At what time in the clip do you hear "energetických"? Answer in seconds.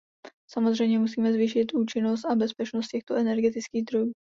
3.15-3.81